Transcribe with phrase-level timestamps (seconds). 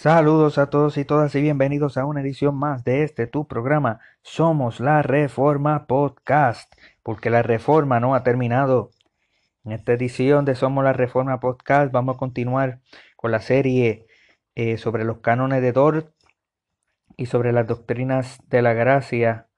[0.00, 4.00] Saludos a todos y todas y bienvenidos a una edición más de este tu programa
[4.22, 8.92] Somos la Reforma Podcast, porque la reforma no ha terminado.
[9.62, 12.80] En esta edición de Somos la Reforma Podcast vamos a continuar
[13.14, 14.06] con la serie
[14.54, 16.14] eh, sobre los cánones de Dort
[17.18, 19.48] y sobre las doctrinas de la gracia,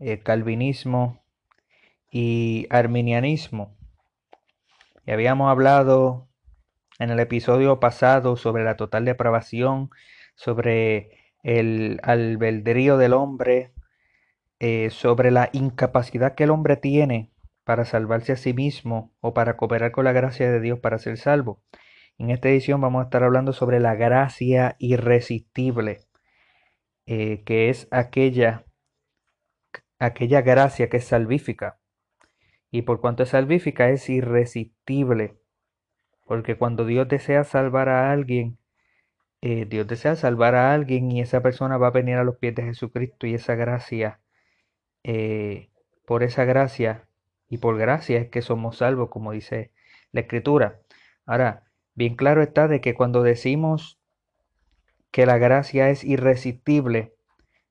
[0.00, 1.22] eh, calvinismo
[2.10, 3.76] y arminianismo.
[5.06, 6.26] Y habíamos hablado
[7.02, 9.90] en el episodio pasado sobre la total depravación,
[10.36, 11.10] sobre
[11.42, 13.72] el albedrío del hombre,
[14.60, 17.32] eh, sobre la incapacidad que el hombre tiene
[17.64, 21.18] para salvarse a sí mismo o para cooperar con la gracia de Dios para ser
[21.18, 21.60] salvo.
[22.18, 26.06] En esta edición vamos a estar hablando sobre la gracia irresistible,
[27.06, 28.64] eh, que es aquella,
[29.98, 31.80] aquella gracia que es salvífica.
[32.70, 35.41] Y por cuanto es salvífica, es irresistible.
[36.26, 38.58] Porque cuando Dios desea salvar a alguien,
[39.40, 42.54] eh, Dios desea salvar a alguien y esa persona va a venir a los pies
[42.54, 44.20] de Jesucristo y esa gracia,
[45.02, 45.70] eh,
[46.06, 47.08] por esa gracia
[47.48, 49.72] y por gracia es que somos salvos, como dice
[50.12, 50.80] la Escritura.
[51.26, 51.64] Ahora,
[51.94, 53.98] bien claro está de que cuando decimos
[55.10, 57.14] que la gracia es irresistible,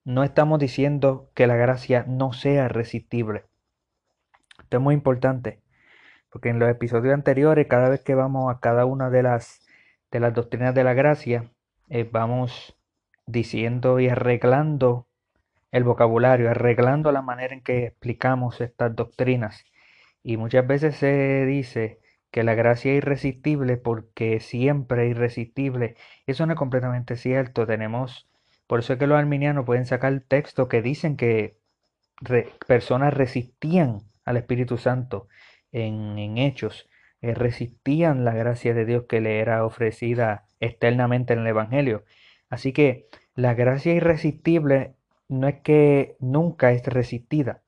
[0.04, 3.46] no estamos diciendo que la gracia no sea resistible.
[4.60, 5.61] Esto es muy importante.
[6.32, 9.62] Porque en los episodios anteriores, cada vez que vamos a cada una de las,
[10.12, 11.52] de las doctrinas de la gracia,
[11.90, 12.78] eh, vamos
[13.28, 15.08] diciendo y arreglando
[15.72, 19.64] el vocabulario, arreglando la manera en que explicamos estas doctrinas.
[20.24, 22.00] Y muchas veces se dice
[22.32, 25.96] que la gracia es irresistible porque siempre es irresistible.
[26.28, 27.68] Eso no es completamente cierto.
[27.68, 28.30] Tenemos,
[28.68, 31.58] por eso es que los arminianos pueden sacar textos que dicen que
[32.68, 35.28] personas resistían al Espíritu Santo
[35.72, 36.90] en, hechos,
[37.22, 42.04] eh, resistían la gracia de Dios que le era ofrecida externamente en el Evangelio.
[42.50, 44.96] Así que la gracia irresistible
[45.30, 47.62] no es que nunca es resistida.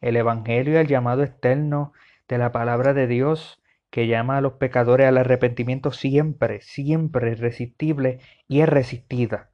[0.00, 1.92] El Evangelio, el llamado externo
[2.28, 7.40] de la palabra de Dios, que llama a los pecadores al arrepentimiento, siempre, siempre es
[7.40, 9.51] resistible y es resistida.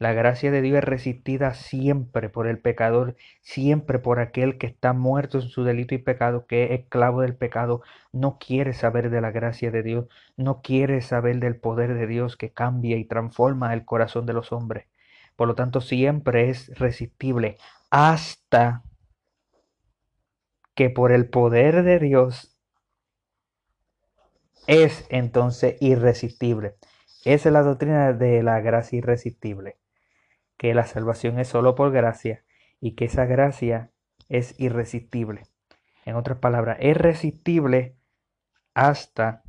[0.00, 4.94] La gracia de Dios es resistida siempre por el pecador, siempre por aquel que está
[4.94, 9.20] muerto en su delito y pecado, que es esclavo del pecado, no quiere saber de
[9.20, 10.06] la gracia de Dios,
[10.38, 14.52] no quiere saber del poder de Dios que cambia y transforma el corazón de los
[14.52, 14.86] hombres.
[15.36, 17.58] Por lo tanto, siempre es resistible
[17.90, 18.82] hasta
[20.74, 22.56] que por el poder de Dios
[24.66, 26.76] es entonces irresistible.
[27.26, 29.79] Esa es la doctrina de la gracia irresistible
[30.60, 32.44] que la salvación es solo por gracia
[32.82, 33.92] y que esa gracia
[34.28, 35.44] es irresistible.
[36.04, 37.96] En otras palabras, es resistible
[38.74, 39.42] hasta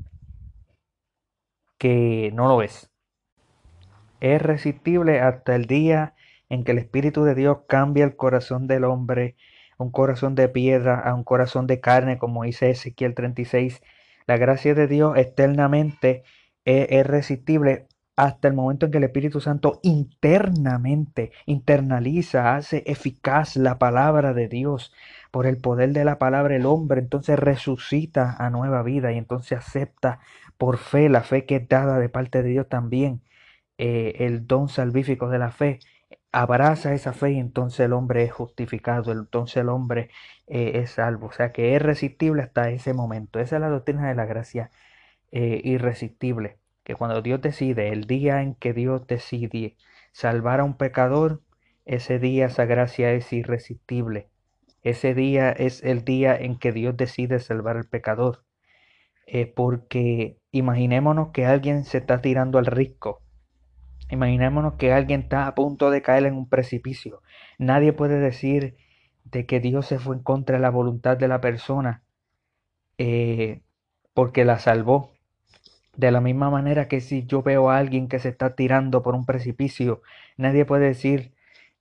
[1.78, 2.94] que no lo es.
[4.22, 6.16] Es resistible hasta el día
[6.48, 9.36] en que el Espíritu de Dios cambia el corazón del hombre,
[9.78, 13.82] un corazón de piedra a un corazón de carne, como dice Ezequiel 36.
[14.28, 16.24] La gracia de Dios eternamente
[16.64, 17.90] es, es resistible
[18.22, 24.48] hasta el momento en que el Espíritu Santo internamente internaliza, hace eficaz la palabra de
[24.48, 24.94] Dios.
[25.32, 29.58] Por el poder de la palabra el hombre entonces resucita a nueva vida y entonces
[29.58, 30.20] acepta
[30.60, 33.24] por fe la fe que es dada de parte de Dios también,
[33.80, 35.80] eh, el don salvífico de la fe.
[36.32, 40.10] Abraza esa fe y entonces el hombre es justificado, entonces el hombre
[40.48, 41.28] eh, es salvo.
[41.28, 43.40] O sea que es resistible hasta ese momento.
[43.40, 44.70] Esa es la doctrina de la gracia
[45.32, 49.78] eh, irresistible que cuando Dios decide, el día en que Dios decide
[50.12, 51.42] salvar a un pecador,
[51.86, 54.30] ese día esa gracia es irresistible.
[54.84, 58.44] Ese día es el día en que Dios decide salvar al pecador.
[59.28, 63.22] Eh, porque imaginémonos que alguien se está tirando al risco.
[64.10, 67.22] Imaginémonos que alguien está a punto de caer en un precipicio.
[67.58, 68.76] Nadie puede decir
[69.24, 72.04] de que Dios se fue en contra de la voluntad de la persona
[72.98, 73.62] eh,
[74.14, 75.11] porque la salvó.
[75.96, 79.16] De la misma manera que si yo veo a alguien que se está tirando por
[79.16, 80.02] un precipicio,
[80.38, 81.34] nadie puede decir,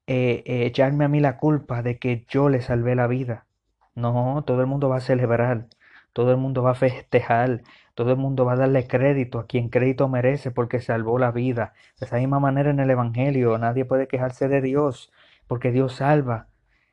[0.07, 3.47] eh, eh, echarme a mí la culpa de que yo le salvé la vida.
[3.95, 5.69] No, todo el mundo va a celebrar,
[6.13, 7.63] todo el mundo va a festejar,
[7.95, 11.75] todo el mundo va a darle crédito a quien crédito merece porque salvó la vida.
[11.99, 15.13] De esa misma manera en el Evangelio, nadie puede quejarse de Dios
[15.47, 16.49] porque Dios salva,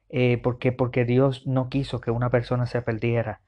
[0.09, 3.41] eh, porque, porque Dios no quiso que una persona se perdiera.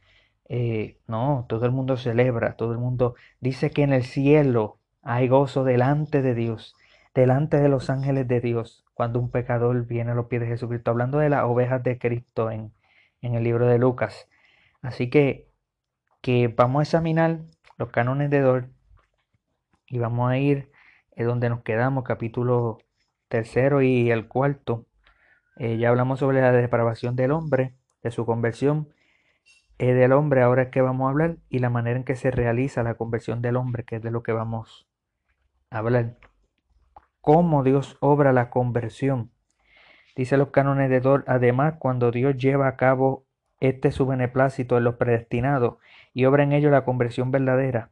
[0.49, 5.27] Eh, no, todo el mundo celebra, todo el mundo dice que en el cielo hay
[5.27, 6.75] gozo delante de Dios,
[7.13, 10.91] delante de los ángeles de Dios, cuando un pecador viene a los pies de Jesucristo,
[10.91, 12.73] hablando de las ovejas de Cristo en,
[13.21, 14.27] en el libro de Lucas.
[14.81, 15.47] Así que,
[16.21, 17.39] que vamos a examinar
[17.77, 18.69] los cánones de Dor
[19.87, 20.69] y vamos a ir
[21.19, 22.77] es donde nos quedamos, capítulo
[23.27, 24.85] tercero y el cuarto.
[25.57, 28.98] Eh, ya hablamos sobre la depravación del hombre, de su conversión eh,
[29.87, 32.95] del hombre, ahora que vamos a hablar, y la manera en que se realiza la
[32.95, 34.87] conversión del hombre, que es de lo que vamos
[35.69, 36.17] a hablar.
[37.21, 39.31] Cómo Dios obra la conversión.
[40.15, 43.25] Dice los cánones de Dor, además, cuando Dios lleva a cabo
[43.61, 45.77] este su beneplácito en los predestinados
[46.13, 47.89] y obra en ellos la conversión verdadera,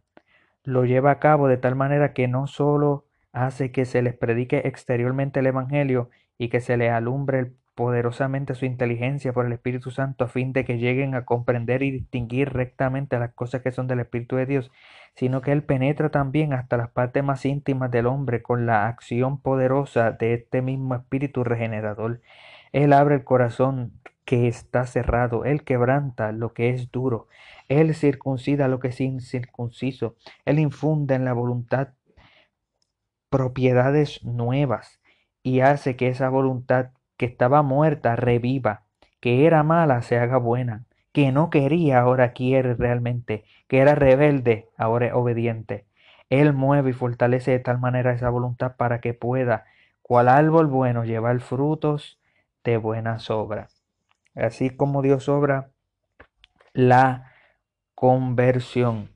[0.63, 4.63] lo lleva a cabo de tal manera que no sólo hace que se les predique
[4.65, 10.25] exteriormente el Evangelio y que se les alumbre poderosamente su inteligencia por el Espíritu Santo
[10.25, 13.99] a fin de que lleguen a comprender y distinguir rectamente las cosas que son del
[13.99, 14.71] Espíritu de Dios,
[15.13, 19.39] sino que Él penetra también hasta las partes más íntimas del hombre con la acción
[19.39, 22.19] poderosa de este mismo Espíritu regenerador.
[22.71, 23.93] Él abre el corazón
[24.25, 27.27] que está cerrado, Él quebranta lo que es duro,
[27.69, 30.15] Él circuncida lo que es incircunciso,
[30.45, 31.89] Él infunde en la voluntad
[33.29, 34.99] propiedades nuevas
[35.43, 38.83] y hace que esa voluntad que estaba muerta reviva,
[39.19, 44.69] que era mala se haga buena, que no quería ahora quiere realmente, que era rebelde
[44.77, 45.87] ahora es obediente.
[46.29, 49.65] Él mueve y fortalece de tal manera esa voluntad para que pueda,
[50.01, 52.19] cual árbol bueno, llevar frutos
[52.63, 53.83] de buenas obras.
[54.35, 55.71] Así como Dios obra
[56.73, 57.31] la
[57.95, 59.09] conversión.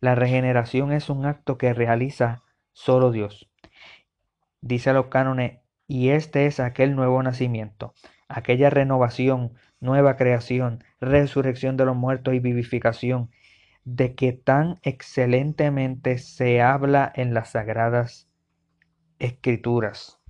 [0.00, 2.42] La regeneración es un acto que realiza
[2.72, 3.50] solo Dios.
[4.62, 5.59] Dice a los cánones,
[5.90, 7.94] y este es aquel nuevo nacimiento,
[8.28, 13.32] aquella renovación, nueva creación, resurrección de los muertos y vivificación,
[13.82, 18.30] de que tan excelentemente se habla en las sagradas
[19.18, 20.20] escrituras,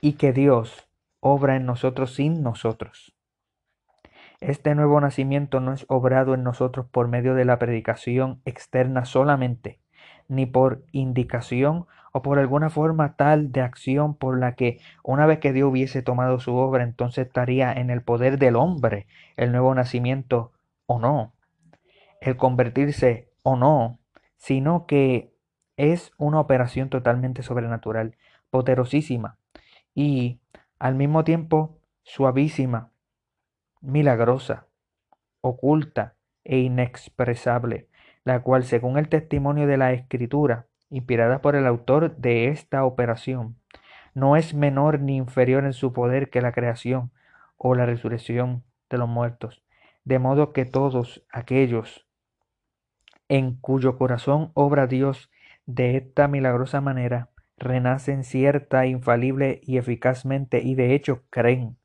[0.00, 0.88] y que Dios
[1.20, 3.14] obra en nosotros sin nosotros.
[4.40, 9.78] Este nuevo nacimiento no es obrado en nosotros por medio de la predicación externa solamente,
[10.26, 15.38] ni por indicación o por alguna forma tal de acción por la que una vez
[15.38, 19.06] que Dios hubiese tomado su obra, entonces estaría en el poder del hombre
[19.36, 20.52] el nuevo nacimiento
[20.86, 21.32] o no,
[22.20, 23.98] el convertirse o no,
[24.36, 25.32] sino que
[25.76, 28.16] es una operación totalmente sobrenatural,
[28.50, 29.38] poderosísima
[29.94, 30.38] y
[30.78, 32.90] al mismo tiempo suavísima,
[33.80, 34.66] milagrosa,
[35.40, 37.88] oculta e inexpresable
[38.24, 43.56] la cual, según el testimonio de la Escritura, inspirada por el autor de esta operación,
[44.14, 47.10] no es menor ni inferior en su poder que la creación
[47.56, 49.62] o la resurrección de los muertos,
[50.04, 52.06] de modo que todos aquellos
[53.28, 55.30] en cuyo corazón obra Dios
[55.64, 61.78] de esta milagrosa manera, renacen cierta, infalible y eficazmente y de hecho creen.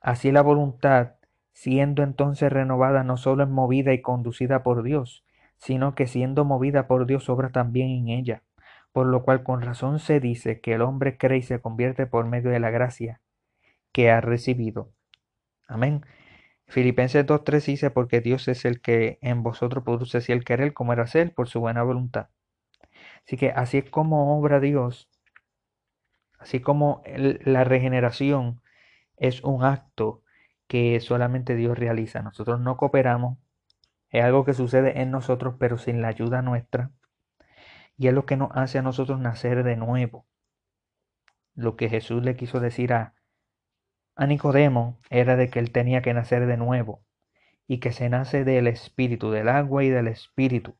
[0.00, 1.14] Así la voluntad,
[1.52, 5.24] siendo entonces renovada, no solo es movida y conducida por Dios,
[5.56, 8.42] sino que siendo movida por Dios obra también en ella,
[8.92, 12.26] por lo cual con razón se dice que el hombre cree y se convierte por
[12.26, 13.20] medio de la gracia
[13.92, 14.92] que ha recibido.
[15.68, 16.04] Amén.
[16.68, 20.92] Filipenses 2.3 dice, porque Dios es el que en vosotros produce así el querer como
[20.92, 22.28] era ser por su buena voluntad.
[23.24, 25.08] Así que así es como obra Dios,
[26.38, 28.62] así como la regeneración
[29.16, 30.22] es un acto
[30.68, 32.22] que solamente Dios realiza.
[32.22, 33.38] Nosotros no cooperamos,
[34.10, 36.92] es algo que sucede en nosotros, pero sin la ayuda nuestra.
[37.96, 40.26] Y es lo que nos hace a nosotros nacer de nuevo.
[41.54, 43.14] Lo que Jesús le quiso decir a,
[44.18, 47.02] Nicodemo era de que él tenía que nacer de nuevo
[47.66, 50.76] y que se nace del espíritu, del agua y del espíritu.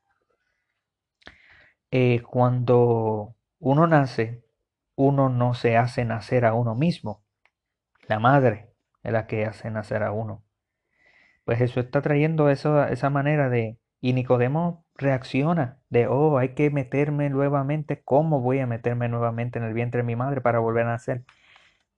[1.91, 4.45] Eh, cuando uno nace,
[4.95, 7.23] uno no se hace nacer a uno mismo.
[8.09, 8.71] La madre
[9.03, 10.46] es la que hace nacer a uno.
[11.47, 13.79] Pues Jesús está trayendo eso, esa manera de...
[14.03, 18.03] Y Nicodemo reacciona de, oh, hay que meterme nuevamente.
[18.05, 21.25] ¿Cómo voy a meterme nuevamente en el vientre de mi madre para volver a nacer?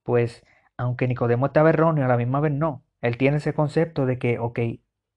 [0.05, 0.45] Pues,
[0.77, 2.85] aunque Nicodemo estaba erróneo, a la misma vez no.
[3.03, 4.61] Él tiene ese concepto de que, ok,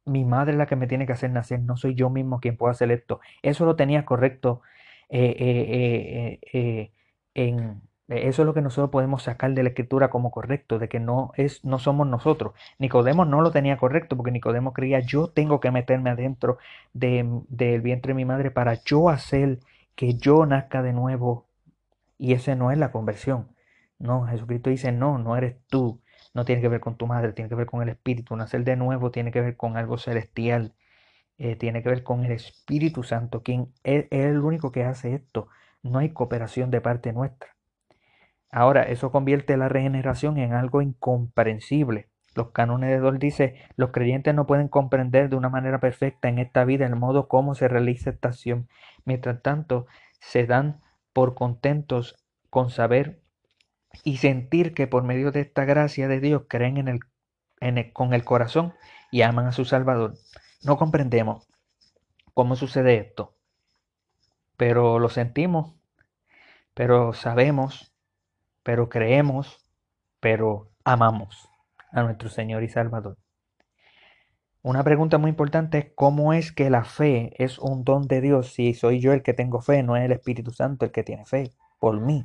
[0.06, 2.58] mi madre es la que me tiene que hacer nacer, no soy yo mismo quien
[2.58, 3.20] pueda hacer esto.
[3.42, 4.62] Eso lo tenía correcto
[5.10, 6.92] eh, eh, eh,
[7.34, 7.82] en,
[8.12, 11.32] eso es lo que nosotros podemos sacar de la escritura como correcto, de que no
[11.36, 12.54] es, no somos nosotros.
[12.80, 16.58] Nicodemo no lo tenía correcto, porque Nicodemo creía yo tengo que meterme adentro
[16.94, 19.60] del vientre de mi madre para yo hacer
[19.96, 21.48] que yo nazca de nuevo.
[22.18, 23.48] Y ese no es la conversión.
[24.00, 26.02] No, Jesucristo dice, no, no eres tú.
[26.34, 28.36] No tiene que ver con tu madre, tiene que ver con el Espíritu.
[28.36, 30.74] Nacer de nuevo tiene que ver con algo celestial.
[31.38, 35.50] Eh, tiene que ver con el Espíritu Santo, quien es el único que hace esto.
[35.84, 37.56] No hay cooperación de parte nuestra.
[38.52, 42.10] Ahora, eso convierte la regeneración en algo incomprensible.
[42.36, 46.40] Los cánones de Dol dice, los creyentes no pueden comprender de una manera perfecta en
[46.40, 48.68] esta vida el modo como se realiza esta acción.
[49.06, 49.88] Mientras tanto,
[50.20, 50.82] se dan
[51.14, 52.18] por contentos
[52.50, 53.22] con saber
[54.04, 58.74] y sentir que por medio de esta gracia de Dios creen en con el corazón
[59.12, 60.16] y aman a su Salvador.
[60.64, 61.48] No comprendemos
[62.34, 63.36] cómo sucede esto,
[64.58, 65.76] pero lo sentimos,
[66.74, 67.91] pero sabemos,
[68.64, 69.66] pero creemos,
[70.20, 71.50] pero amamos
[71.92, 73.18] a nuestro Señor y Salvador.
[74.64, 78.54] Una pregunta muy importante es cómo es que la fe es un don de Dios
[78.54, 81.26] si soy yo el que tengo fe, no es el Espíritu Santo el que tiene
[81.26, 82.24] fe, por mí.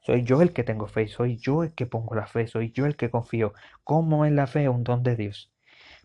[0.00, 2.86] Soy yo el que tengo fe, soy yo el que pongo la fe, soy yo
[2.86, 3.52] el que confío.
[3.82, 5.52] ¿Cómo es la fe un don de Dios?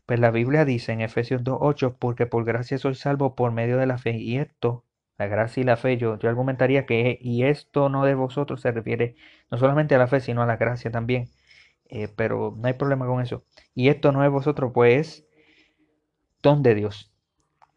[0.07, 3.85] Pues la Biblia dice en Efesios 2.8, porque por gracia soy salvo por medio de
[3.85, 4.17] la fe.
[4.17, 4.83] Y esto,
[5.21, 8.71] la gracia y la fe, yo, yo argumentaría que y esto no de vosotros se
[8.71, 9.15] refiere
[9.51, 11.29] no solamente a la fe, sino a la gracia también.
[11.89, 13.43] Eh, pero no hay problema con eso.
[13.75, 15.27] Y esto no es vosotros, pues
[16.41, 17.13] don de Dios.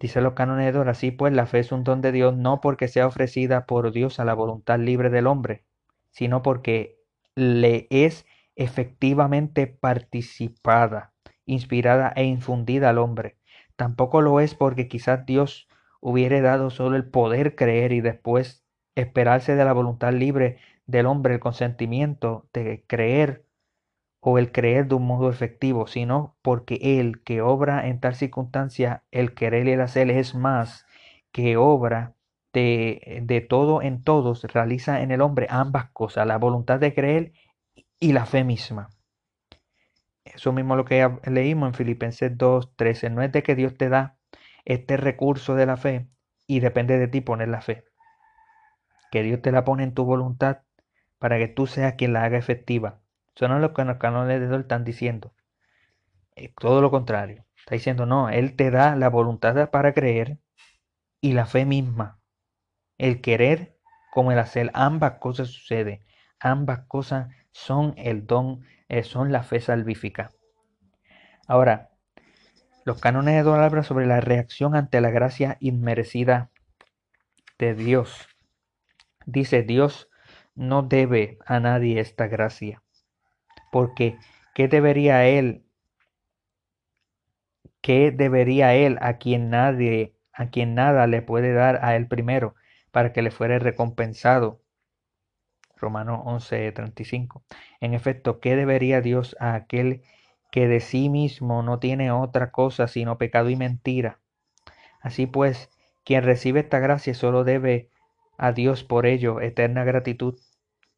[0.01, 3.07] Dice los cánones así pues la fe es un don de Dios no porque sea
[3.07, 5.65] ofrecida por Dios a la voluntad libre del hombre,
[6.11, 6.99] sino porque
[7.35, 8.25] le es
[8.57, 11.13] efectivamente participada,
[11.45, 13.37] inspirada e infundida al hombre.
[13.77, 15.69] Tampoco lo es porque quizás Dios
[16.05, 18.63] hubiere dado solo el poder creer y después
[18.95, 23.47] esperarse de la voluntad libre del hombre el consentimiento de creer
[24.21, 29.03] o el creer de un modo efectivo, sino porque el que obra en tal circunstancia,
[29.13, 30.85] el querer y el hacer es más
[31.33, 32.15] que obra
[32.53, 37.33] de, de todo en todos, realiza en el hombre ambas cosas, la voluntad de creer
[37.99, 38.91] y la fe misma.
[40.27, 43.11] Eso mismo lo que leímos en Filipenses 2.13.
[43.11, 44.19] No es de que Dios te da
[44.65, 46.09] este recurso de la fe
[46.47, 47.85] y depende de ti poner la fe.
[49.11, 50.63] Que Dios te la pone en tu voluntad
[51.19, 53.01] para que tú seas quien la haga efectiva.
[53.35, 55.33] Eso no es lo que los canones de Dios están diciendo.
[56.59, 57.45] todo lo contrario.
[57.57, 60.39] Está diciendo, no, Él te da la voluntad para creer
[61.21, 62.21] y la fe misma.
[62.99, 63.75] El querer
[64.15, 66.05] como el hacer, ambas cosas suceden.
[66.39, 70.31] Ambas cosas son el don, eh, son la fe salvífica.
[71.49, 71.91] Ahora,
[72.85, 76.51] los cánones de hablan sobre la reacción ante la gracia inmerecida
[77.59, 78.29] de Dios.
[79.27, 80.09] Dice, Dios
[80.55, 82.85] no debe a nadie esta gracia
[83.75, 84.17] porque
[84.55, 85.65] ¿qué debería él?
[87.81, 92.55] ¿Qué debería él a quien nadie, a quien nada le puede dar a él primero,
[92.93, 94.63] para que le fuere recompensado?
[95.75, 97.43] Romano 11:35.
[97.81, 100.13] En efecto, ¿qué debería Dios a aquel que
[100.61, 104.21] de sí mismo no tiene otra cosa sino pecado y mentira?
[105.01, 105.71] Así pues,
[106.05, 107.91] quien recibe esta gracia solo debe
[108.39, 110.39] a Dios por ello eterna gratitud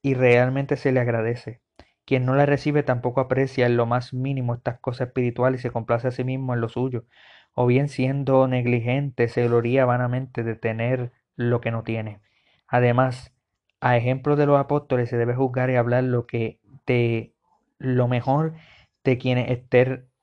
[0.02, 1.60] y realmente se le agradece.
[2.04, 5.70] Quien no la recibe tampoco aprecia en lo más mínimo estas cosas espirituales y se
[5.70, 7.04] complace a sí mismo en lo suyo,
[7.54, 12.20] o bien siendo negligente se gloría vanamente de tener lo que no tiene.
[12.68, 13.32] Además,
[13.80, 17.34] a ejemplo de los apóstoles se debe juzgar y hablar lo que de
[17.78, 18.54] lo mejor
[19.06, 19.48] de quienes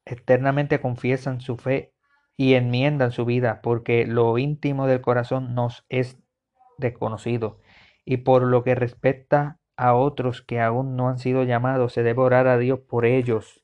[0.05, 1.93] externamente confiesan su fe
[2.35, 6.19] y enmiendan su vida, porque lo íntimo del corazón nos es
[6.77, 7.59] desconocido.
[8.05, 12.21] Y por lo que respecta a otros que aún no han sido llamados, se debe
[12.21, 13.63] orar a Dios por ellos,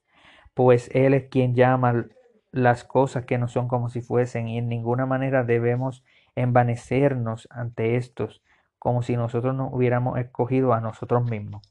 [0.54, 2.08] pues Él es quien llama
[2.52, 6.04] las cosas que no son como si fuesen, y en ninguna manera debemos
[6.36, 8.42] envanecernos ante estos,
[8.80, 11.62] como si nosotros no hubiéramos escogido a nosotros mismos.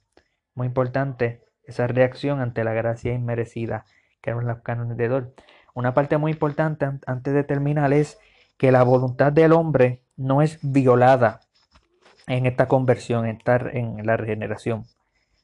[0.55, 3.85] Muy importante esa reacción ante la gracia inmerecida
[4.21, 5.35] que eran los cánones de Dor.
[5.75, 8.19] Una parte muy importante antes de terminar es
[8.57, 11.41] que la voluntad del hombre no es violada
[12.27, 14.87] en esta conversión, en, estar en la regeneración.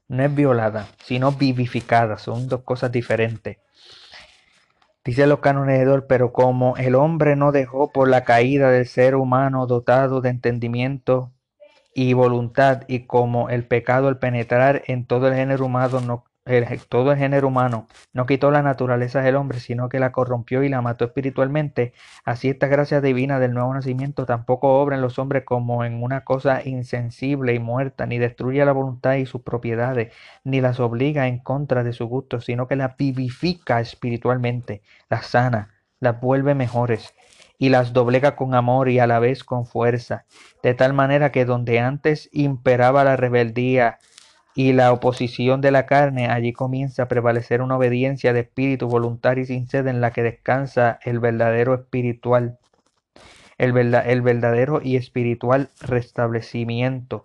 [0.09, 2.19] No es violada, sino vivificada.
[2.19, 3.59] Son dos cosas diferentes.
[5.05, 9.15] Dice los cánones de pero como el hombre no dejó por la caída del ser
[9.15, 11.34] humano dotado de entendimiento
[11.95, 16.25] y voluntad, y como el pecado al penetrar en todo el género humano no,
[16.89, 20.69] todo el género humano no quitó la naturaleza del hombre, sino que la corrompió y
[20.69, 21.95] la mató espiritualmente.
[22.25, 26.25] Así esta gracia divina del nuevo nacimiento tampoco obra en los hombres como en una
[26.25, 30.13] cosa insensible y muerta, ni destruye la voluntad y sus propiedades,
[30.45, 35.71] ni las obliga en contra de su gusto, sino que las vivifica espiritualmente, las sana,
[36.01, 37.15] las vuelve mejores
[37.59, 40.27] y las doblega con amor y a la vez con fuerza,
[40.63, 43.99] de tal manera que donde antes imperaba la rebeldía,
[44.55, 49.43] y la oposición de la carne, allí comienza a prevalecer una obediencia de espíritu voluntaria
[49.43, 52.59] y sincera en la que descansa el verdadero espiritual,
[53.59, 57.25] el, el verdadero y espiritual restablecimiento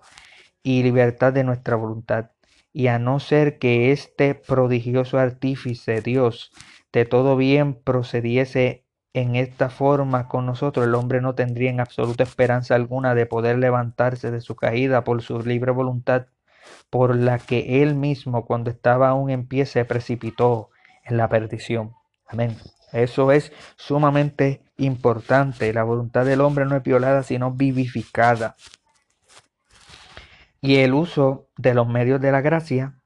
[0.64, 2.32] y libertad de nuestra voluntad.
[2.74, 6.52] Y a no ser que este prodigioso artífice Dios
[6.92, 12.24] de todo bien procediese en esta forma con nosotros, el hombre no tendría en absoluta
[12.24, 16.28] esperanza alguna de poder levantarse de su caída por su libre voluntad,
[16.90, 20.70] por la que él mismo, cuando estaba aún en pie, se precipitó
[21.04, 21.94] en la perdición.
[22.28, 22.56] Amén.
[22.92, 25.74] Eso es sumamente importante.
[25.74, 28.56] La voluntad del hombre no es violada, sino vivificada.
[30.62, 33.00] Y el uso de los medios de la gracia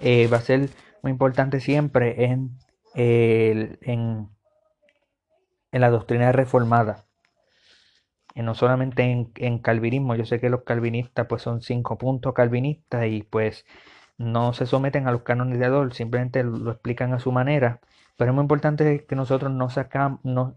[0.00, 0.70] eh, va a ser
[1.02, 2.58] muy importante siempre en,
[2.94, 4.28] en,
[5.72, 7.04] la doctrina reformada.
[8.34, 12.34] Y no solamente en, en, calvinismo, yo sé que los calvinistas pues son cinco puntos
[12.34, 13.64] calvinistas y pues
[14.18, 17.80] no se someten a los cánones de Adol, simplemente lo explican a su manera.
[18.16, 19.68] Pero es muy importante que nosotros no,
[20.24, 20.56] no,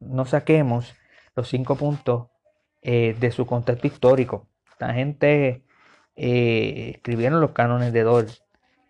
[0.00, 0.94] no, saquemos
[1.34, 2.28] los cinco puntos
[2.82, 4.46] eh, de su contexto histórico.
[4.78, 5.64] La gente
[6.16, 8.26] eh, escribieron los cánones de Dol.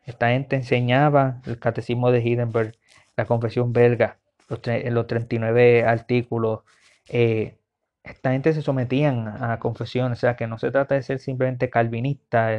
[0.04, 2.72] Esta gente enseñaba el catecismo de Hindenburg,
[3.16, 4.18] la confesión belga,
[4.48, 4.60] los,
[4.92, 6.60] los 39 artículos.
[7.08, 7.56] Eh,
[8.02, 11.70] esta gente se sometían a confesiones, o sea que no se trata de ser simplemente
[11.70, 12.50] calvinista.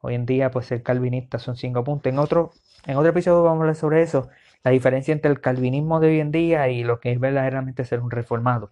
[0.00, 2.12] hoy en día, pues ser calvinista son cinco puntos.
[2.12, 2.52] En otro,
[2.86, 4.28] en otro episodio vamos a hablar sobre eso,
[4.64, 8.00] la diferencia entre el calvinismo de hoy en día y lo que es verdaderamente ser
[8.00, 8.70] un reformado.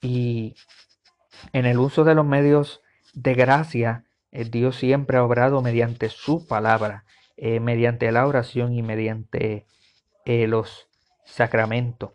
[0.00, 0.54] Y
[1.52, 2.82] en el uso de los medios
[3.14, 7.04] de gracia, Dios siempre ha obrado mediante su palabra,
[7.36, 9.66] eh, mediante la oración y mediante
[10.24, 10.85] eh, los
[11.26, 12.12] sacramentos.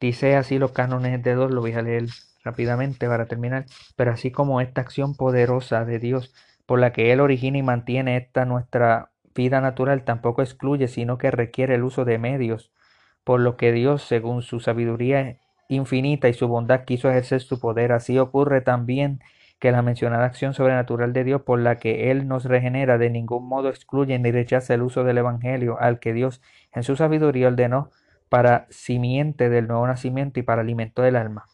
[0.00, 2.06] Dice así los cánones de dos, lo voy a leer
[2.42, 6.32] rápidamente para terminar, pero así como esta acción poderosa de Dios
[6.64, 11.30] por la que Él origina y mantiene esta nuestra vida natural tampoco excluye, sino que
[11.30, 12.72] requiere el uso de medios,
[13.24, 15.38] por lo que Dios, según su sabiduría
[15.68, 17.92] infinita y su bondad, quiso ejercer su poder.
[17.92, 19.20] Así ocurre también
[19.58, 23.46] que la mencionada acción sobrenatural de Dios por la que Él nos regenera de ningún
[23.46, 26.40] modo excluye ni rechaza el uso del Evangelio al que Dios
[26.72, 27.90] en su sabiduría ordenó
[28.30, 31.44] para simiente del nuevo nacimiento y para alimento del alma.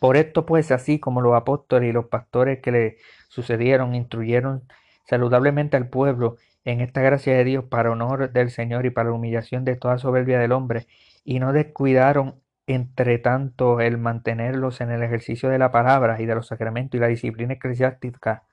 [0.00, 2.96] Por esto pues así como los apóstoles y los pastores que le
[3.28, 4.64] sucedieron instruyeron
[5.06, 9.14] saludablemente al pueblo en esta gracia de Dios para honor del Señor y para la
[9.14, 10.86] humillación de toda soberbia del hombre,
[11.24, 16.34] y no descuidaron entre tanto el mantenerlos en el ejercicio de la palabra y de
[16.34, 18.44] los sacramentos y la disciplina eclesiástica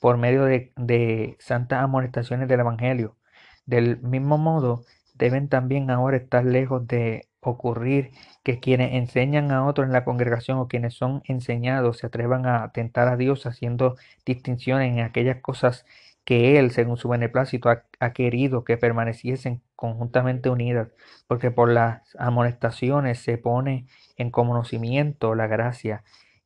[0.00, 3.16] por medio de, de santas amonestaciones del Evangelio.
[3.64, 8.10] Del mismo modo, deben también ahora estar lejos de ocurrir
[8.42, 12.64] que quienes enseñan a otros en la congregación o quienes son enseñados se atrevan a
[12.64, 15.84] atentar a Dios haciendo distinciones en aquellas cosas
[16.24, 20.88] que Él, según su beneplácito, ha, querido que permaneciesen conjuntamente unidas,
[21.26, 26.02] porque por las amonestaciones se pone en conocimiento la gracia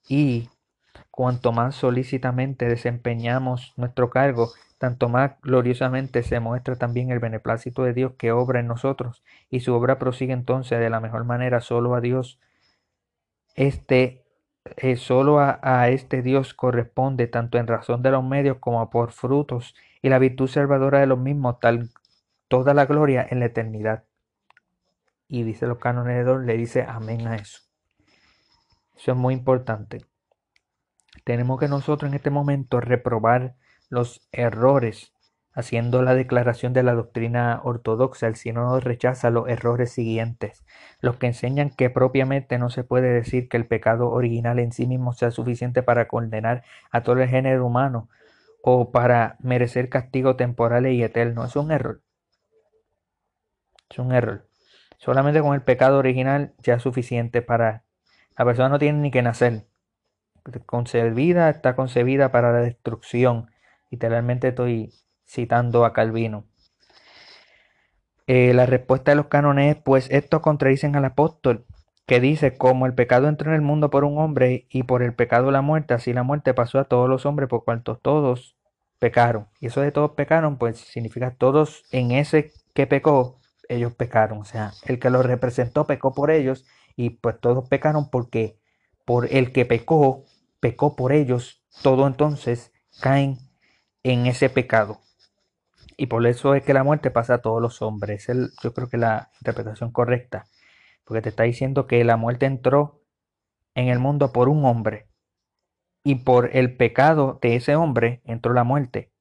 [0.08, 0.50] y
[1.18, 7.92] cuanto más solícitamente desempeñamos nuestro cargo, tanto más gloriosamente se muestra también el beneplácito de
[7.92, 11.96] Dios que obra en nosotros, y su obra prosigue entonces de la mejor manera solo
[11.96, 12.38] a Dios.
[13.56, 14.22] Este
[14.76, 19.74] eh, solo a, este Dios corresponde, tanto en razón de los medios como por frutos,
[20.00, 21.90] y la virtud salvadora de los mismos, tal
[22.46, 24.04] toda la gloria en la eternidad.
[25.26, 27.58] Y dice los cánones de le dice amén a eso.
[28.96, 30.04] Eso es muy importante.
[31.28, 33.54] Tenemos que nosotros en este momento reprobar
[33.90, 35.12] los errores
[35.52, 40.64] haciendo la declaración de la doctrina ortodoxa, el sínodo rechaza los errores siguientes,
[41.02, 44.86] los que enseñan que propiamente no se puede decir que el pecado original en sí
[44.86, 48.08] mismo sea suficiente para condenar a todo el género humano
[48.62, 51.44] o para merecer castigo temporal y eterno.
[51.44, 52.00] Es un error.
[53.90, 54.48] Es un error.
[54.96, 57.84] Solamente con el pecado original ya es suficiente para...
[58.34, 59.66] La persona no tiene ni que nacer.
[60.66, 63.50] Concebida, está concebida para la destrucción.
[63.90, 64.92] Literalmente estoy
[65.26, 66.46] citando a Calvino.
[68.26, 71.64] Eh, la respuesta de los cánones es, pues estos contradicen al apóstol,
[72.06, 75.14] que dice, como el pecado entró en el mundo por un hombre y por el
[75.14, 78.56] pecado la muerte, así la muerte pasó a todos los hombres por cuanto todos
[78.98, 79.48] pecaron.
[79.60, 84.38] Y eso de todos pecaron, pues significa todos en ese que pecó, ellos pecaron.
[84.38, 88.58] O sea, el que los representó pecó por ellos y pues todos pecaron porque
[89.04, 90.24] por el que pecó,
[90.60, 93.38] pecó por ellos, todo entonces caen
[94.02, 95.00] en ese pecado.
[95.96, 98.28] Y por eso es que la muerte pasa a todos los hombres.
[98.28, 100.46] Es yo creo que la interpretación correcta.
[101.04, 103.02] Porque te está diciendo que la muerte entró
[103.74, 105.08] en el mundo por un hombre.
[106.04, 109.12] Y por el pecado de ese hombre entró la muerte.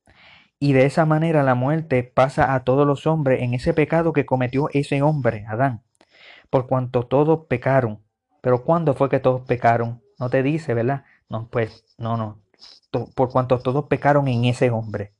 [0.59, 4.25] Y de esa manera la muerte pasa a todos los hombres en ese pecado que
[4.25, 5.83] cometió ese hombre, Adán.
[6.49, 8.03] Por cuanto todos pecaron.
[8.41, 10.01] Pero ¿cuándo fue que todos pecaron?
[10.19, 11.05] No te dice, ¿verdad?
[11.29, 12.41] No, pues, no, no
[12.91, 15.13] por cuanto todos pecaron en ese hombre.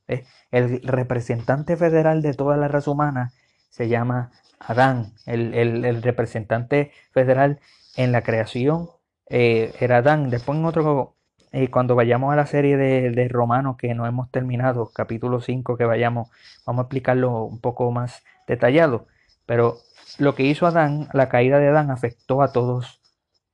[0.50, 3.32] El representante federal de toda la raza humana
[3.70, 7.60] se llama Adán, el, representante federal
[7.96, 8.88] en la creación
[9.28, 10.30] eh, era Adán.
[10.30, 11.16] Después en otro,
[11.52, 15.76] eh, cuando vayamos a la serie de, de, Romanos que no hemos terminado, capítulo 5
[15.76, 16.30] que vayamos,
[16.66, 19.06] vamos a explicarlo un poco más detallado.
[19.46, 19.78] Pero
[20.18, 23.00] lo que hizo Adán, la caída de Adán afectó a todos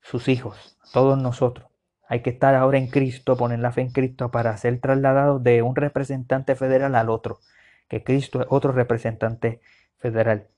[0.01, 1.74] sus hijos, a todos nosotros.
[2.09, 5.63] Hay que estar ahora en Cristo, poner la fe en Cristo para ser trasladado de
[5.63, 7.41] un representante federal al otro,
[7.89, 9.61] que Cristo es otro representante
[9.99, 10.49] federal.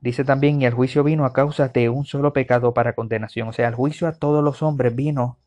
[0.00, 3.48] Dice también, y el juicio vino a causa de un solo pecado para condenación.
[3.48, 5.38] O sea, el juicio a todos los hombres vino,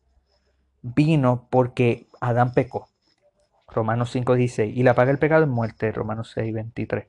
[0.82, 2.88] vino porque Adán pecó.
[3.68, 5.92] Romanos 5 dice, y la paga del pecado es muerte.
[5.92, 7.06] Romanos 6, 23.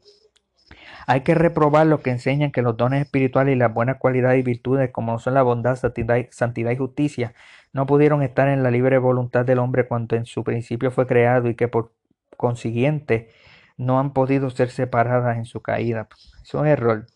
[1.07, 4.43] Hay que reprobar lo que enseñan que los dones espirituales y las buenas cualidades y
[4.43, 7.33] virtudes, como son la bondad, santidad y justicia,
[7.73, 11.49] no pudieron estar en la libre voluntad del hombre cuando en su principio fue creado
[11.49, 11.93] y que por
[12.37, 13.29] consiguiente
[13.77, 16.07] no han podido ser separadas en su caída.
[16.43, 17.07] Es un error.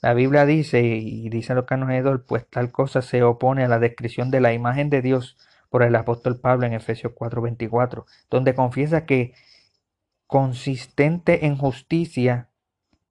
[0.00, 4.30] La Biblia dice, y dice los canonedor, pues tal cosa se opone a la descripción
[4.30, 5.36] de la imagen de Dios
[5.70, 9.34] por el apóstol Pablo en Efesios 4:24, donde confiesa que
[10.26, 12.48] consistente en justicia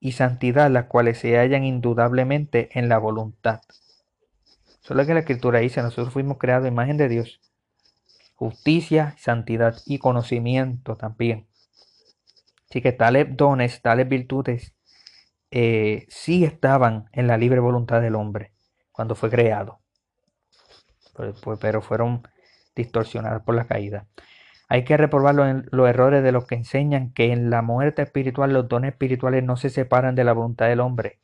[0.00, 3.60] y santidad, las cuales se hallan indudablemente en la voluntad.
[4.88, 7.42] Eso es lo que la escritura dice, nosotros fuimos creados en imagen de Dios.
[8.36, 11.46] Justicia, santidad y conocimiento también.
[12.70, 14.74] Así que tales dones, tales virtudes
[15.50, 18.54] eh, sí estaban en la libre voluntad del hombre
[18.90, 19.80] cuando fue creado,
[21.60, 22.22] pero, fueron
[22.74, 24.06] distorsionadas por la caída.
[24.70, 28.68] Hay que reprobar los, errores de los que enseñan que en la muerte espiritual los
[28.70, 31.18] dones espirituales no se separan de la voluntad del hombre,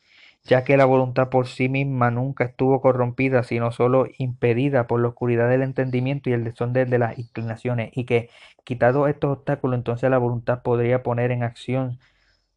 [0.45, 5.09] ya que la voluntad por sí misma nunca estuvo corrompida, sino solo impedida por la
[5.09, 8.29] oscuridad del entendimiento y el desorden de las inclinaciones, y que,
[8.65, 11.99] quitado estos obstáculos, entonces la voluntad podría poner en acción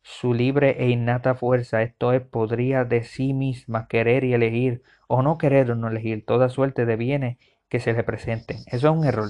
[0.04, 5.22] su libre e innata fuerza, esto es, podría de sí misma querer y elegir, o
[5.22, 7.38] no querer o no elegir, toda suerte de bienes
[7.70, 8.58] que se le presenten.
[8.68, 9.30] Eso es un error.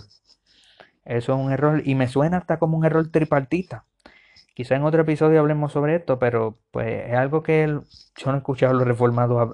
[1.06, 3.86] Eso es un error y me suena hasta como un error tripartita.
[4.58, 8.38] Quizá en otro episodio hablemos sobre esto, pero pues es algo que yo no he
[8.38, 9.52] escuchado a los reformados.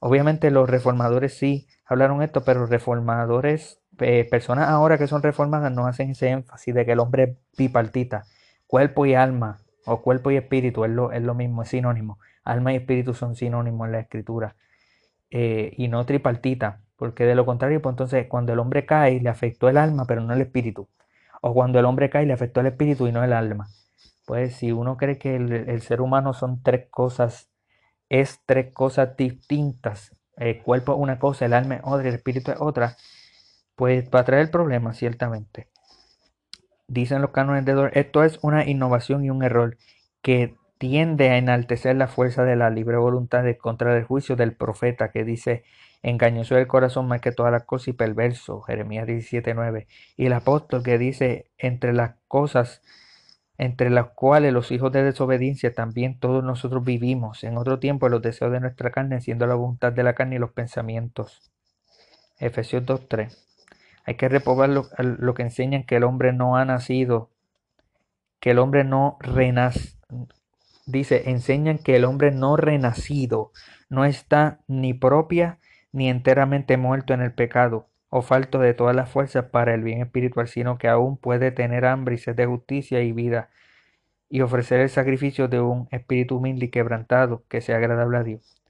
[0.00, 5.86] obviamente los reformadores sí hablaron esto, pero reformadores, eh, personas ahora que son reformadas no
[5.86, 8.24] hacen ese énfasis de que el hombre es bipartita,
[8.66, 12.18] cuerpo y alma, o cuerpo y espíritu es lo, es lo mismo, es sinónimo.
[12.44, 14.54] Alma y espíritu son sinónimos en la escritura.
[15.30, 19.30] Eh, y no tripartita, porque de lo contrario, pues entonces cuando el hombre cae le
[19.30, 20.90] afectó el alma, pero no el espíritu.
[21.40, 23.70] O cuando el hombre cae le afectó el espíritu y no el alma.
[24.30, 27.50] Pues si uno cree que el, ser humano son tres cosas,
[28.08, 30.14] es tres cosas distintas.
[30.36, 32.96] El cuerpo es una cosa, el alma es otra, el espíritu es otra,
[33.74, 35.66] pues va a traer el problema, ciertamente.
[36.86, 39.76] Dicen los cánones de Dor, esto es una innovación y un error
[40.22, 44.54] que tiende a enaltecer la fuerza de la libre voluntad de contra el juicio del
[44.54, 45.64] profeta que dice
[46.04, 50.84] engañoso el corazón más que todas las cosas y perverso, Jeremías 17:9, y el apóstol
[50.84, 52.80] que dice entre las cosas
[53.60, 58.22] entre las cuales los hijos de desobediencia también todos nosotros vivimos en otro tiempo los
[58.22, 61.52] deseos de nuestra carne, siendo la voluntad de la carne y los pensamientos.
[62.38, 63.36] Efesios 2:3.
[64.06, 67.28] Hay que reprobar lo, que enseñan que el hombre no ha nacido,
[68.40, 69.90] que el hombre no renace.
[70.86, 73.52] Dice, enseñan que el hombre no renacido
[73.90, 75.58] no está ni propia
[75.92, 80.02] ni enteramente muerto en el pecado o falto de todas las fuerzas para el bien
[80.02, 83.50] espiritual, sino que aún puede tener hambre y sed de justicia y vida
[84.28, 88.62] y ofrecer el sacrificio de un espíritu humilde y quebrantado que sea agradable a Dios.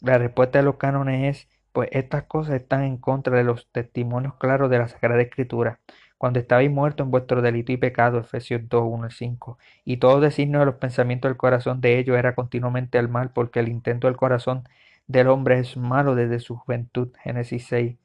[0.00, 4.34] La respuesta de los cánones es pues estas cosas están en contra de los testimonios
[4.34, 5.80] claros de la Sagrada Escritura.
[6.16, 9.58] Cuando estabais muertos en vuestro delito y pecado, Efesios 2, 1 al 5.
[9.84, 13.60] Y todo designio de los pensamientos del corazón de ellos era continuamente el mal, porque
[13.60, 14.64] el intento del corazón
[15.06, 17.10] del hombre es malo desde su juventud.
[17.22, 17.96] Génesis 6,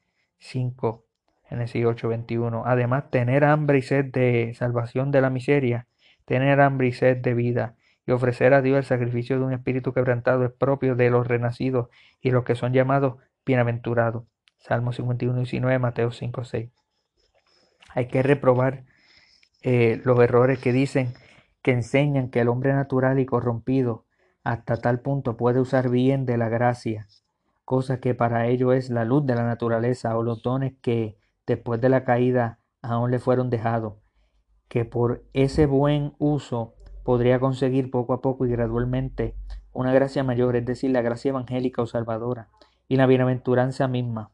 [0.44, 1.04] 5,
[1.44, 2.64] Génesis 8, 21.
[2.66, 5.88] Además, tener hambre y sed de salvación de la miseria,
[6.26, 7.76] tener hambre y sed de vida,
[8.06, 11.88] y ofrecer a Dios el sacrificio de un espíritu quebrantado es propio de los renacidos
[12.20, 14.26] y los que son llamados bienaventurado.
[14.58, 16.70] Salmo 51, 19, Mateo 5, 6.
[17.94, 18.84] Hay que reprobar
[19.62, 21.14] eh, los errores que dicen,
[21.62, 24.04] que enseñan que el hombre natural y corrompido
[24.42, 27.06] hasta tal punto puede usar bien de la gracia,
[27.64, 31.80] cosa que para ello es la luz de la naturaleza o los dones que después
[31.80, 33.94] de la caída aún le fueron dejados,
[34.68, 39.36] que por ese buen uso podría conseguir poco a poco y gradualmente
[39.72, 42.48] una gracia mayor, es decir, la gracia evangélica o salvadora,
[42.86, 44.30] y la bienaventuranza misma,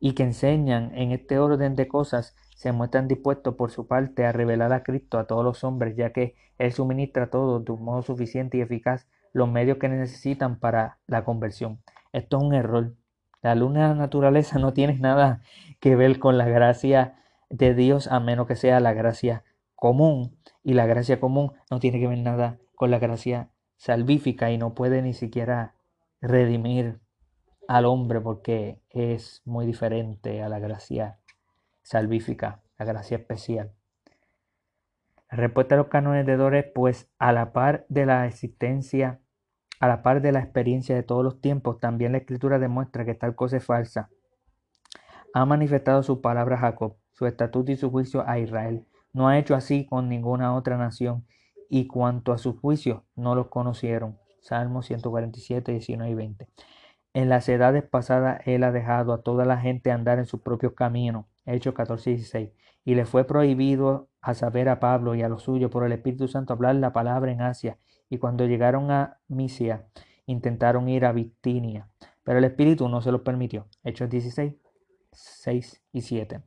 [0.00, 4.32] y que enseñan en este orden de cosas, se muestran dispuestos por su parte a
[4.32, 8.02] revelar a Cristo a todos los hombres, ya que Él suministra todo de un modo
[8.02, 11.80] suficiente y eficaz los medios que necesitan para la conversión.
[12.12, 12.94] Esto es un error.
[13.42, 15.42] La luna de la naturaleza no tiene nada
[15.80, 17.16] que ver con la gracia
[17.48, 19.44] de Dios a menos que sea la gracia
[19.74, 20.36] común.
[20.62, 24.74] Y la gracia común no tiene que ver nada con la gracia salvífica y no
[24.74, 25.74] puede ni siquiera
[26.20, 27.00] redimir
[27.66, 31.18] al hombre porque es muy diferente a la gracia
[31.82, 33.72] salvífica, la gracia especial.
[35.30, 39.20] La respuesta de los cánones de Dores, pues a la par de la existencia,
[39.80, 43.14] a la par de la experiencia de todos los tiempos, también la escritura demuestra que
[43.14, 44.10] tal cosa es falsa.
[45.32, 48.86] Ha manifestado su palabra a Jacob, su estatuto y su juicio a Israel.
[49.12, 51.26] No ha hecho así con ninguna otra nación,
[51.70, 54.18] y cuanto a sus juicios no los conocieron.
[54.40, 56.48] Salmo 147, 19 y 20.
[57.14, 60.74] En las edades pasadas él ha dejado a toda la gente andar en su propio
[60.74, 61.28] camino.
[61.46, 62.50] Hechos 14 y 16.
[62.84, 66.28] Y le fue prohibido a saber a Pablo y a los suyos por el Espíritu
[66.28, 67.78] Santo hablar la palabra en Asia.
[68.10, 69.86] Y cuando llegaron a Misia,
[70.26, 71.88] intentaron ir a Bitinia.
[72.24, 73.66] Pero el Espíritu no se los permitió.
[73.84, 74.54] Hechos 16,
[75.12, 76.42] 6 y 7.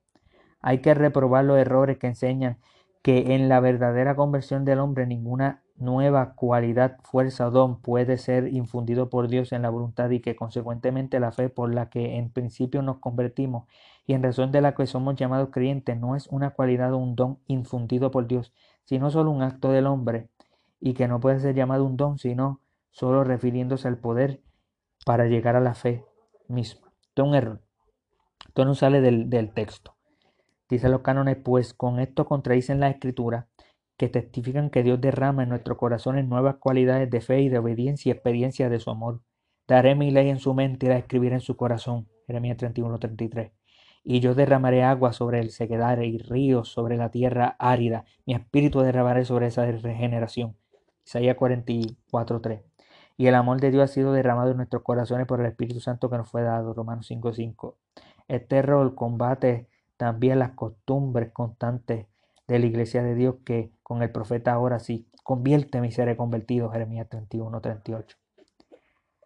[0.62, 2.60] Hay que reprobar los errores que enseñan
[3.02, 8.48] que en la verdadera conversión del hombre ninguna nueva cualidad, fuerza o don puede ser
[8.48, 12.30] infundido por Dios en la voluntad y que consecuentemente la fe por la que en
[12.30, 13.68] principio nos convertimos
[14.06, 17.16] y en razón de la que somos llamados creyentes no es una cualidad o un
[17.16, 18.54] don infundido por Dios,
[18.86, 20.30] sino solo un acto del hombre
[20.86, 22.60] y que no puede ser llamado un don sino
[22.92, 24.42] solo refiriéndose al poder
[25.06, 26.04] para llegar a la fe
[26.50, 26.92] misma.
[27.08, 27.62] Esto es un error.
[28.48, 29.96] Esto no sale del, del texto.
[30.68, 33.48] Dice los cánones, pues con esto contradicen la escritura
[33.96, 38.10] que testifican que Dios derrama en nuestros corazones nuevas cualidades de fe y de obediencia
[38.10, 39.22] y experiencia de su amor.
[39.66, 42.10] Daré mi ley en su mente y la escribiré en su corazón.
[42.28, 43.54] Jeremías 31, 33.
[44.04, 48.04] Y yo derramaré agua sobre el sequedad y ríos sobre la tierra árida.
[48.26, 50.58] Mi espíritu derramaré sobre esa regeneración.
[51.06, 52.62] Isaías 44, 3.
[53.18, 56.10] Y el amor de Dios ha sido derramado en nuestros corazones por el Espíritu Santo
[56.10, 56.74] que nos fue dado.
[56.74, 57.78] Romanos 5, 5.
[58.28, 62.08] Este rol combate también las costumbres constantes
[62.48, 66.70] de la iglesia de Dios que con el profeta ahora sí, convierte y seré convertido,
[66.72, 68.18] Jeremías 31, 38.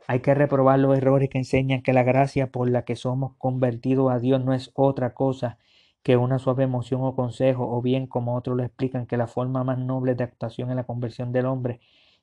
[0.08, 4.12] Hay que reprobar los errores que enseñan que la gracia por la que somos convertidos
[4.12, 5.58] a Dios no es otra cosa
[6.04, 9.64] que una suave emoción o consejo, o bien como otros lo explican, que la forma
[9.64, 11.80] más noble de actuación en la conversión del hombre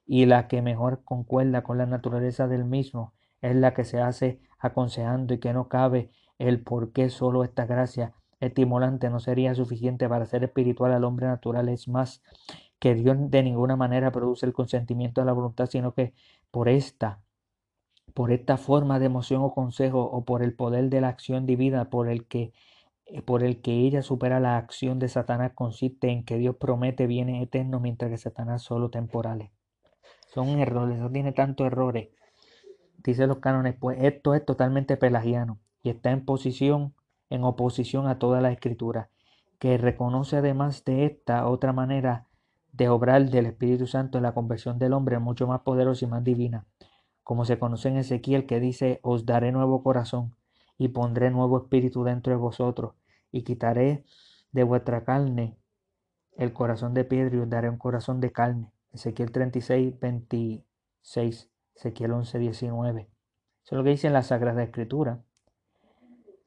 [0.06, 4.40] y la que mejor concuerda con la naturaleza del mismo es la que se hace
[4.58, 10.08] aconsejando y que no cabe el por qué solo esta gracia estimulante no sería suficiente
[10.08, 11.68] para ser espiritual al hombre natural.
[11.68, 12.22] Es más,
[12.78, 16.12] que Dios de ninguna manera produce el consentimiento de la voluntad, sino que
[16.50, 17.22] por esta,
[18.12, 21.88] por esta forma de emoción o consejo, o por el poder de la acción divina,
[21.88, 22.52] por el que
[23.24, 27.42] por el que ella supera la acción de Satanás consiste en que Dios promete bienes
[27.42, 29.50] eternos mientras que Satanás solo temporales.
[30.26, 32.08] Son errores, tiene tantos errores.
[33.04, 36.94] Dice los cánones, pues esto es totalmente pelagiano y está en posición
[37.30, 39.10] en oposición a toda la escritura,
[39.58, 42.26] que reconoce además de esta otra manera
[42.72, 46.24] de obrar del Espíritu Santo en la conversión del hombre mucho más poderosa y más
[46.24, 46.66] divina,
[47.22, 50.34] como se conoce en Ezequiel que dice, os daré nuevo corazón
[50.78, 52.94] y pondré nuevo espíritu dentro de vosotros
[53.30, 54.04] y quitaré
[54.52, 55.56] de vuestra carne
[56.36, 58.72] el corazón de piedra y os daré un corazón de carne.
[58.92, 63.00] Ezequiel 36, 26, Ezequiel 11, 19.
[63.00, 63.08] Eso
[63.64, 65.22] es lo que dice en la Sagrada Escritura.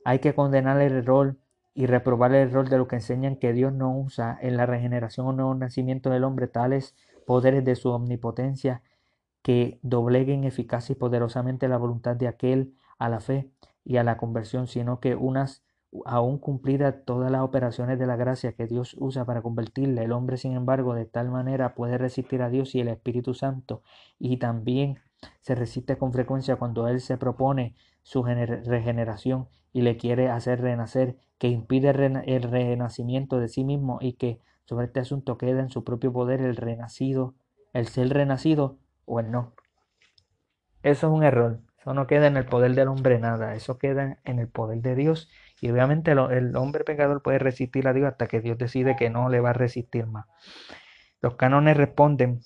[0.06, 1.38] Hay que condenar el error
[1.74, 5.28] y reprobar el error de lo que enseñan que Dios no usa en la regeneración
[5.28, 8.82] o nuevo nacimiento del hombre tales poderes de su omnipotencia
[9.42, 13.52] que dobleguen eficaz y poderosamente la voluntad de aquel a la fe
[13.88, 15.64] y a la conversión, sino que unas
[16.06, 20.04] aún cumplidas todas las operaciones de la gracia que Dios usa para convertirle.
[20.04, 23.84] El hombre, sin embargo, de tal manera puede resistir a Dios y el Espíritu Santo
[24.20, 25.00] y también
[25.40, 31.18] se resiste con frecuencia cuando Él se propone su regeneración y le quiere hacer renacer,
[31.38, 35.86] que impide el renacimiento de sí mismo y que sobre este asunto queda en su
[35.86, 37.36] propio poder el renacido,
[37.72, 39.54] el ser renacido o el no.
[40.84, 41.62] Eso es un error.
[41.88, 43.56] Eso no queda en el poder del hombre nada.
[43.56, 45.30] Eso queda en el poder de Dios.
[45.62, 49.30] Y obviamente el hombre pecador puede resistir a Dios hasta que Dios decide que no
[49.30, 50.26] le va a resistir más.
[51.22, 52.42] Los cánones responden,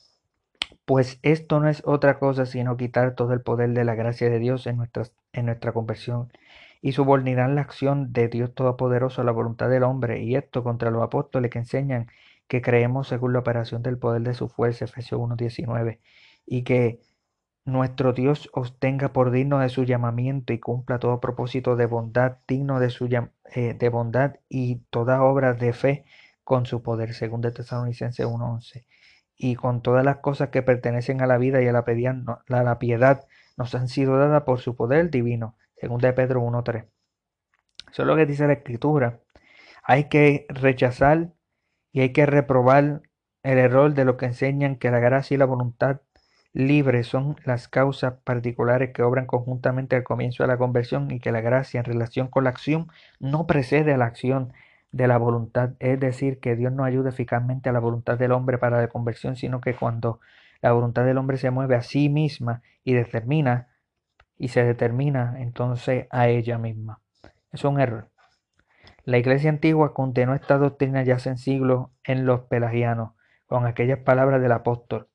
[0.86, 4.38] pues esto no es otra cosa sino quitar todo el poder de la gracia de
[4.38, 6.32] Dios en nuestra, en nuestra conversión
[6.80, 10.92] y subordinar la acción de Dios Todopoderoso a la voluntad del hombre, y esto contra
[10.92, 12.12] los apóstoles que enseñan
[12.48, 15.98] que creemos según la operación del poder de su fuerza, Efesios 1.19,
[16.46, 17.00] y que
[17.66, 22.38] nuestro Dios os tenga por digno de su llamamiento y cumpla todo propósito de bondad,
[22.48, 26.06] digno de su eh, de bondad y toda obra de fe
[26.44, 28.86] con su poder, según de Tesalonicenses 1.11.
[29.36, 33.26] y con todas las cosas que pertenecen a la vida y a la, la piedad
[33.58, 36.88] nos han sido dadas por su poder divino, según de Pedro 1.3.
[37.92, 39.20] Eso es lo que dice la Escritura.
[39.84, 41.34] Hay que rechazar
[41.92, 43.02] y hay que reprobar
[43.44, 46.02] el error de lo que enseñan que la gracia y la voluntad
[46.54, 51.32] libre son las causas particulares que obran conjuntamente al comienzo de la conversión y que
[51.32, 52.88] la gracia en relación con la acción
[53.20, 54.54] no precede a la acción
[54.92, 55.72] de la voluntad.
[55.80, 59.36] Es decir, que Dios no ayuda eficazmente a la voluntad del hombre para la conversión,
[59.36, 60.20] sino que cuando
[60.62, 63.68] la voluntad del hombre se mueve a sí misma y determina
[64.38, 67.00] y se determina entonces a ella misma.
[67.52, 68.10] Es un error.
[69.04, 73.12] La iglesia antigua condenó esta doctrina ya hace siglos en los pelagianos,
[73.46, 75.11] con aquellas palabras del apóstol.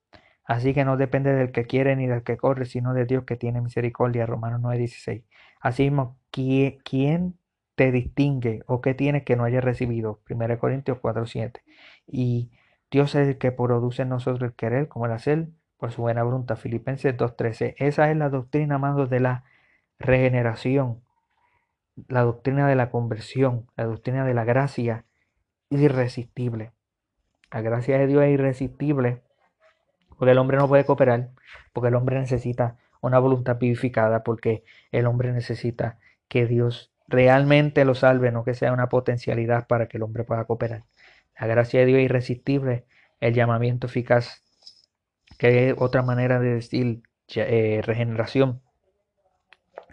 [0.47, 3.37] Así que no depende del que quiere ni del que corre, sino de Dios que
[3.37, 4.27] tiene misericordia.
[4.27, 5.25] Romanos 9:16.
[5.61, 7.39] Asimismo, ¿quién
[7.75, 10.21] te distingue o qué tienes que no haya recibido?
[10.25, 11.63] 1 Corintios 4:7.
[12.07, 12.53] Y
[12.91, 16.23] Dios es el que produce en nosotros el querer como el hacer por su buena
[16.23, 16.57] voluntad.
[16.57, 17.75] Filipenses 2:13.
[17.79, 19.45] Esa es la doctrina, amados, de la
[19.99, 21.03] regeneración,
[22.09, 25.05] la doctrina de la conversión, la doctrina de la gracia
[25.71, 26.73] irresistible.
[27.51, 29.26] La gracia de Dios es irresistible
[30.19, 31.31] porque el hombre no puede cooperar,
[31.73, 35.99] porque el hombre necesita una voluntad vivificada, porque el hombre necesita
[36.29, 40.45] que Dios realmente lo salve, no que sea una potencialidad para que el hombre pueda
[40.45, 40.85] cooperar.
[41.39, 42.87] La gracia de Dios es irresistible,
[43.21, 44.43] el llamamiento eficaz,
[45.39, 47.03] que es otra manera de decir
[47.35, 48.63] eh, regeneración.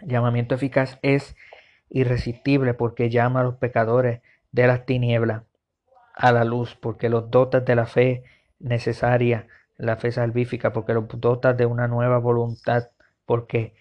[0.02, 1.36] llamamiento eficaz es
[1.90, 4.20] irresistible porque llama a los pecadores
[4.52, 5.42] de las tinieblas
[6.14, 8.24] a la luz, porque los dotas de la fe
[8.58, 12.90] necesaria, la fe salvífica, porque los dotas de una nueva voluntad,
[13.26, 13.74] porque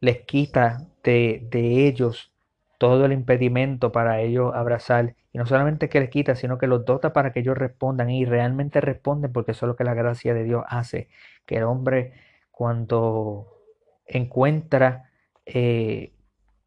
[0.00, 2.32] les quita de, de ellos
[2.78, 5.14] todo el impedimento para ellos abrazar.
[5.32, 8.24] Y no solamente que les quita, sino que los dota para que ellos respondan y
[8.24, 11.08] realmente responden porque eso es lo que la gracia de Dios hace.
[11.46, 12.12] Que el hombre
[12.50, 13.48] cuando
[14.06, 15.10] encuentra,
[15.46, 16.12] eh,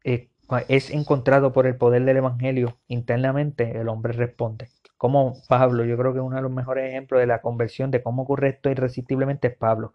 [0.04, 0.28] eh,
[0.68, 4.68] es encontrado por el poder del Evangelio internamente, el hombre responde.
[4.96, 8.22] Como Pablo, yo creo que uno de los mejores ejemplos de la conversión, de cómo
[8.22, 9.94] ocurre esto irresistiblemente es Pablo.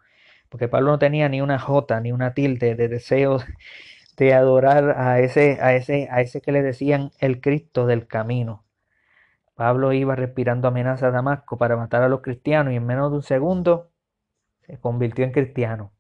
[0.50, 3.44] Porque Pablo no tenía ni una jota, ni una tilde de deseos
[4.18, 8.63] de adorar a ese, a ese, a ese que le decían el Cristo del camino.
[9.56, 13.18] Pablo iba respirando amenazas a Damasco para matar a los cristianos y en menos de
[13.18, 13.92] un segundo
[14.62, 15.94] se convirtió en cristiano.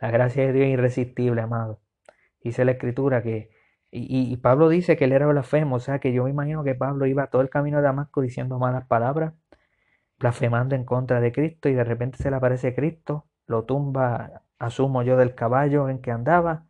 [0.00, 1.80] La gracia de Dios es irresistible, amado.
[2.42, 3.50] Dice la escritura que,
[3.90, 7.06] y, Pablo dice que él era blasfemo, o sea que yo me imagino que Pablo
[7.06, 9.34] iba todo el camino de Damasco diciendo malas palabras,
[10.18, 15.02] blasfemando en contra de Cristo y de repente se le aparece Cristo, lo tumba, asumo
[15.02, 16.66] yo, del caballo en que andaba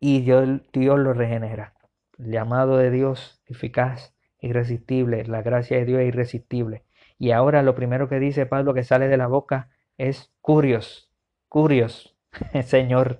[0.00, 1.74] y Dios, Dios lo regenera.
[2.18, 6.84] El llamado de Dios eficaz, irresistible, la gracia de Dios es irresistible.
[7.18, 11.10] Y ahora lo primero que dice Pablo que sale de la boca es curios,
[11.48, 12.16] curios,
[12.64, 13.18] Señor,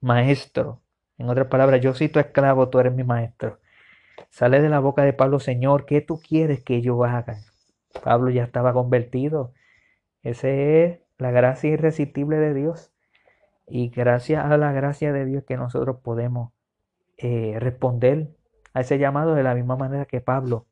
[0.00, 0.82] maestro.
[1.18, 3.58] En otras palabras, yo soy tu esclavo, tú eres mi maestro.
[4.30, 7.38] Sale de la boca de Pablo, Señor, ¿qué tú quieres que yo haga?
[8.04, 9.52] Pablo ya estaba convertido.
[10.22, 12.92] Esa es la gracia irresistible de Dios.
[13.68, 16.52] Y gracias a la gracia de Dios que nosotros podemos
[17.16, 18.28] eh, responder
[18.74, 20.66] a ese llamado de la misma manera que Pablo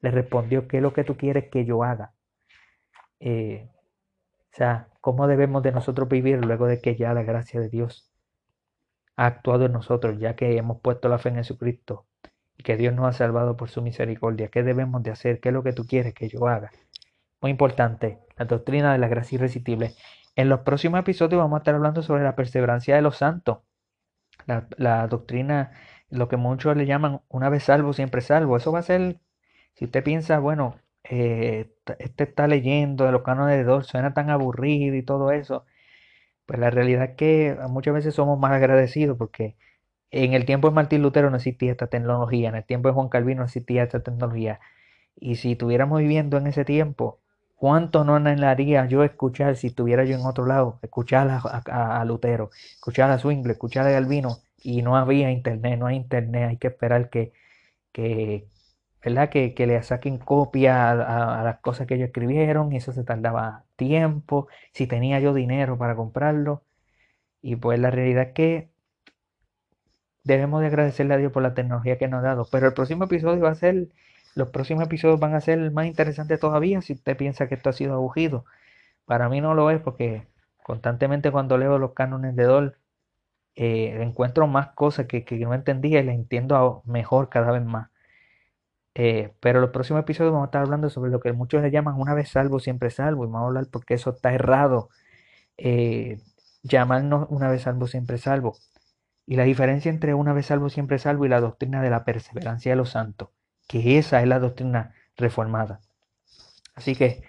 [0.00, 2.14] le respondió, ¿qué es lo que tú quieres que yo haga?
[3.20, 3.68] Eh,
[4.52, 8.09] o sea, ¿cómo debemos de nosotros vivir luego de que ya la gracia de Dios
[9.20, 12.06] ha actuado en nosotros, ya que hemos puesto la fe en Jesucristo
[12.56, 14.48] y que Dios nos ha salvado por su misericordia?
[14.48, 15.40] ¿Qué debemos de hacer?
[15.40, 16.70] ¿Qué es lo que tú quieres que yo haga?
[17.42, 19.94] Muy importante, la doctrina de la gracia irresistible.
[20.36, 23.58] En los próximos episodios vamos a estar hablando sobre la perseverancia de los santos.
[24.78, 25.72] La, doctrina,
[26.08, 28.56] lo que muchos le llaman una vez salvo, siempre salvo.
[28.56, 29.20] Eso va a ser,
[29.74, 34.30] si usted piensa, bueno, eh, este está leyendo de los cánones de Dor, suena tan
[34.30, 35.66] aburrido y todo eso.
[36.50, 39.54] Pues la realidad es que muchas veces somos más agradecidos porque
[40.10, 43.08] en el tiempo de Martín Lutero no existía esta tecnología, en el tiempo de Juan
[43.08, 44.58] Calvino no existía esta tecnología.
[45.14, 47.20] Y si estuviéramos viviendo en ese tiempo,
[47.54, 50.80] ¿Cuánto no anhelaría yo escuchar si estuviera yo en otro lado?
[50.82, 55.96] Escuchar a, Lutero, escuchar a Swingle, escuchar a Galvino y no había internet, no hay
[55.96, 57.32] internet, hay que esperar que,
[57.92, 58.48] que
[59.04, 59.30] ¿verdad?
[59.30, 63.64] Que, que le saquen copia a, las cosas que ellos escribieron y eso se tardaba
[63.80, 66.62] tiempo, si tenía yo dinero para comprarlo.
[67.42, 68.70] Y pues la realidad es que
[70.24, 72.48] debemos de agradecerle a Dios por la tecnología que nos ha dado.
[72.50, 73.88] Pero el próximo episodio va a ser
[74.34, 77.72] los próximos episodios van a ser más interesantes todavía si usted piensa que esto ha
[77.72, 78.44] sido aburrido.
[79.06, 80.26] Para mí no lo es porque
[80.62, 82.76] constantemente cuando leo los cánones de Dol
[83.56, 87.89] eh, encuentro más cosas que, que no entendía y las entiendo mejor cada vez más.
[88.94, 91.94] Eh, pero los próximos episodios vamos a estar hablando sobre lo que muchos le llaman
[91.98, 93.24] una vez salvo, siempre salvo.
[93.24, 94.88] Y vamos a hablar porque eso está errado.
[95.56, 96.18] Eh,
[96.62, 98.56] llamarnos una vez salvo, siempre salvo.
[99.26, 102.72] Y la diferencia entre una vez salvo, siempre salvo y la doctrina de la perseverancia
[102.72, 103.28] de los santos.
[103.68, 105.80] Que esa es la doctrina reformada.
[106.74, 107.22] Así que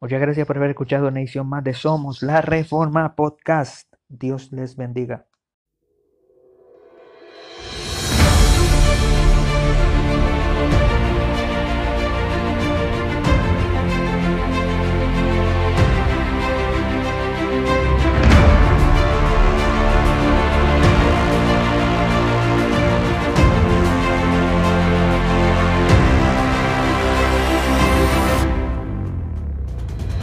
[0.00, 3.92] muchas gracias por haber escuchado una edición más de Somos la Reforma Podcast.
[4.08, 5.26] Dios les bendiga.